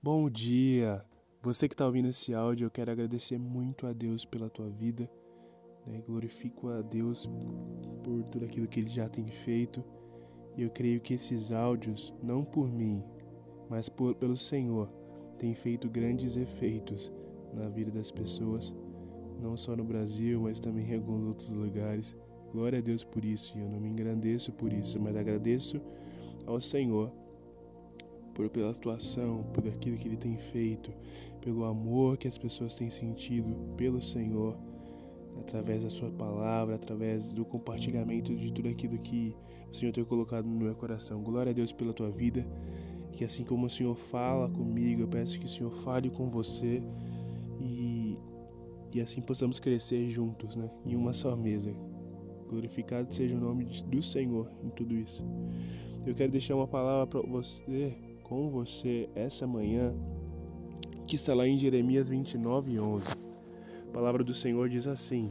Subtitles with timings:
[0.00, 1.04] Bom dia!
[1.42, 5.10] Você que está ouvindo esse áudio, eu quero agradecer muito a Deus pela tua vida.
[5.84, 6.00] Né?
[6.06, 7.28] Glorifico a Deus
[8.04, 9.84] por tudo aquilo que Ele já tem feito.
[10.56, 13.02] E eu creio que esses áudios, não por mim,
[13.68, 14.88] mas por, pelo Senhor,
[15.36, 17.12] têm feito grandes efeitos
[17.52, 18.72] na vida das pessoas,
[19.40, 22.14] não só no Brasil, mas também em alguns outros lugares.
[22.52, 25.82] Glória a Deus por isso, e eu não me engrandeço por isso, mas agradeço
[26.46, 27.12] ao Senhor
[28.38, 30.92] por pela atuação, por aquilo que ele tem feito,
[31.40, 34.56] pelo amor que as pessoas têm sentido pelo Senhor,
[35.40, 39.34] através da sua palavra, através do compartilhamento de tudo aquilo que
[39.68, 41.20] o Senhor tem colocado no meu coração.
[41.20, 42.46] Glória a Deus pela tua vida.
[43.12, 46.80] Que assim como o Senhor fala comigo, eu peço que o Senhor fale com você
[47.58, 48.16] e,
[48.94, 50.70] e assim possamos crescer juntos, né?
[50.86, 51.74] Em uma só mesa.
[52.48, 55.24] Glorificado seja o nome do Senhor em tudo isso.
[56.06, 59.94] Eu quero deixar uma palavra para você com você essa manhã,
[61.06, 63.04] que está lá em Jeremias 29, 11.
[63.88, 65.30] A palavra do Senhor diz assim: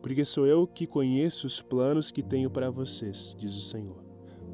[0.00, 4.02] Porque sou eu que conheço os planos que tenho para vocês, diz o Senhor.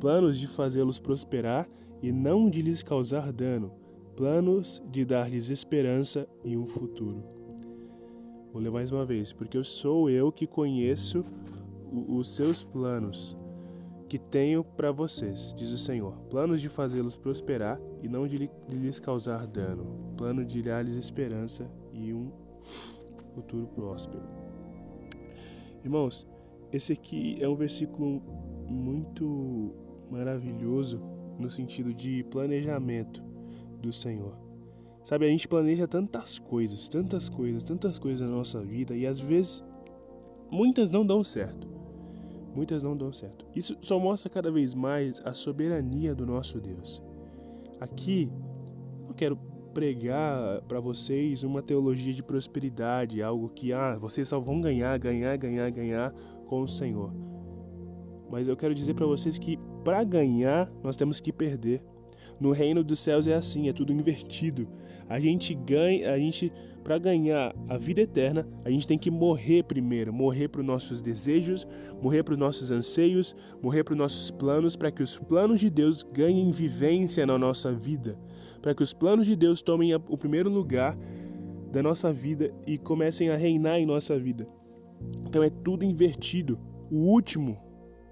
[0.00, 1.68] Planos de fazê-los prosperar
[2.02, 3.72] e não de lhes causar dano,
[4.16, 7.22] planos de dar-lhes esperança e um futuro.
[8.50, 11.22] Vou ler mais uma vez, porque eu sou eu que conheço
[12.08, 13.36] os seus planos
[14.08, 18.98] que tenho para vocês, diz o Senhor: planos de fazê-los prosperar e não de lhes
[18.98, 22.32] causar dano, plano de dar-lhes esperança e um
[23.34, 24.24] futuro próspero.
[25.84, 26.26] Irmãos,
[26.72, 28.22] esse aqui é um versículo
[28.66, 29.74] muito
[30.10, 31.00] maravilhoso
[31.38, 33.22] no sentido de planejamento
[33.80, 34.36] do Senhor.
[35.04, 39.20] Sabe, a gente planeja tantas coisas, tantas coisas, tantas coisas na nossa vida e às
[39.20, 39.64] vezes
[40.50, 41.68] muitas não dão certo
[42.58, 43.46] muitas não dão certo.
[43.54, 47.00] Isso só mostra cada vez mais a soberania do nosso Deus.
[47.80, 48.28] Aqui,
[49.08, 49.36] eu quero
[49.72, 55.36] pregar para vocês uma teologia de prosperidade, algo que ah, vocês só vão ganhar, ganhar,
[55.36, 56.12] ganhar, ganhar
[56.46, 57.12] com o Senhor.
[58.28, 61.80] Mas eu quero dizer para vocês que para ganhar nós temos que perder.
[62.40, 64.68] No reino dos céus é assim, é tudo invertido.
[65.08, 66.52] A gente ganha, a gente
[66.88, 71.02] para ganhar a vida eterna, a gente tem que morrer primeiro, morrer para os nossos
[71.02, 71.66] desejos,
[72.00, 75.68] morrer para os nossos anseios, morrer para os nossos planos, para que os planos de
[75.68, 78.18] Deus ganhem vivência na nossa vida,
[78.62, 80.96] para que os planos de Deus tomem o primeiro lugar
[81.70, 84.48] da nossa vida e comecem a reinar em nossa vida.
[85.26, 86.58] Então é tudo invertido.
[86.90, 87.58] O último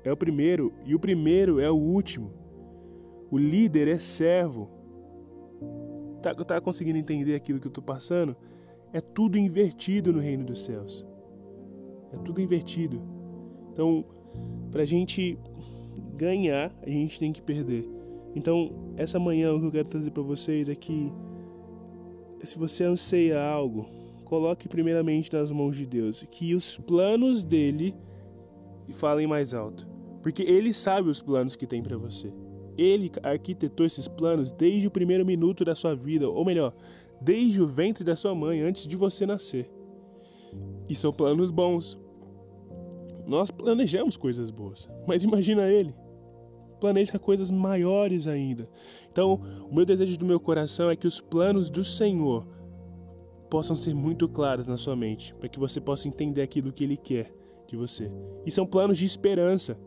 [0.04, 2.45] é o primeiro e o primeiro é o último.
[3.36, 4.70] O líder é servo.
[6.22, 8.34] Tá, tá conseguindo entender aquilo que eu estou passando?
[8.94, 11.04] É tudo invertido no reino dos céus.
[12.14, 12.98] É tudo invertido.
[13.70, 14.06] Então,
[14.70, 15.38] para a gente
[16.14, 17.86] ganhar, a gente tem que perder.
[18.34, 21.12] Então, essa manhã o que eu quero trazer para vocês é que
[22.42, 23.86] se você anseia algo,
[24.25, 27.94] coloque primeiramente nas mãos de Deus, que os planos dele
[28.94, 29.86] falem mais alto,
[30.22, 32.32] porque ele sabe os planos que tem para você.
[32.76, 36.75] Ele arquitetou esses planos desde o primeiro minuto da sua vida, ou melhor,
[37.20, 39.70] desde o ventre da sua mãe, antes de você nascer.
[40.88, 41.98] E são planos bons.
[43.26, 45.94] Nós planejamos coisas boas, mas imagina ele.
[46.81, 48.69] Planeja coisas maiores ainda.
[49.10, 52.47] Então, o meu desejo do meu coração é que os planos do Senhor
[53.50, 56.97] possam ser muito claros na sua mente, para que você possa entender aquilo que Ele
[56.97, 57.32] quer
[57.66, 58.10] de você.
[58.44, 59.78] E são planos de esperança,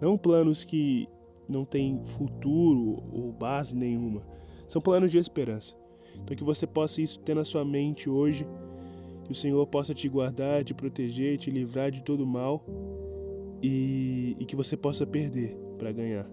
[0.00, 1.08] não planos que
[1.50, 4.22] não têm futuro ou base nenhuma.
[4.68, 5.74] São planos de esperança.
[6.14, 8.46] Então que você possa isso ter na sua mente hoje,
[9.24, 12.64] que o Senhor possa te guardar, te proteger, te livrar de todo mal
[13.62, 16.28] e, e que você possa perder para ganhar.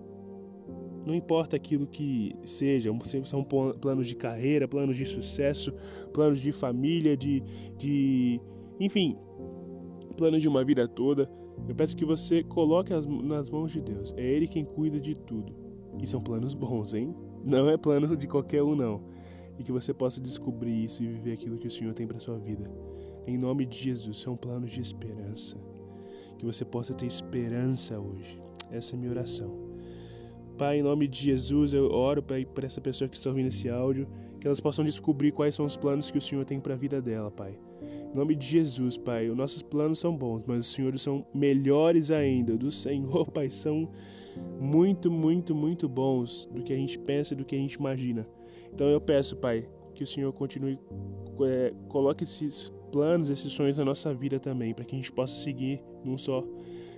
[1.06, 2.92] Não importa aquilo que seja,
[3.24, 5.74] são planos de carreira, planos de sucesso,
[6.14, 7.42] planos de família, de,
[7.78, 8.42] de
[8.78, 9.18] enfim,
[10.18, 11.30] planos de uma vida toda.
[11.68, 14.14] Eu peço que você coloque as, nas mãos de Deus.
[14.18, 15.54] É Ele quem cuida de tudo.
[16.02, 17.16] E são planos bons, hein?
[17.44, 19.02] Não é plano de qualquer um, não
[19.58, 22.38] e que você possa descobrir isso e viver aquilo que o Senhor tem para sua
[22.38, 22.70] vida.
[23.26, 25.58] Em nome de Jesus, são planos de esperança.
[26.38, 28.40] Que você possa ter esperança hoje.
[28.70, 29.67] Essa é a minha oração.
[30.58, 34.08] Pai, em nome de Jesus, eu oro para essa pessoa que está ouvindo esse áudio,
[34.40, 37.00] que elas possam descobrir quais são os planos que o Senhor tem para a vida
[37.00, 37.60] dela, Pai.
[38.12, 42.10] Em nome de Jesus, Pai, os nossos planos são bons, mas os Senhores são melhores
[42.10, 42.58] ainda.
[42.58, 43.88] Do Senhor, Pai, são
[44.60, 48.28] muito, muito, muito bons do que a gente pensa e do que a gente imagina.
[48.74, 50.80] Então eu peço, Pai, que o Senhor continue,
[51.46, 55.36] é, coloque esses planos, esses sonhos na nossa vida também, para que a gente possa
[55.36, 56.44] seguir num só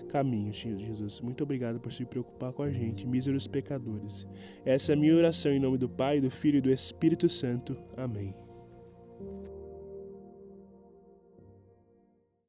[0.09, 1.21] caminho, Senhor Jesus.
[1.21, 4.27] Muito obrigado por se preocupar com a gente, míseros pecadores.
[4.65, 7.77] Essa é a minha oração em nome do Pai, do Filho e do Espírito Santo.
[7.95, 8.48] Amém.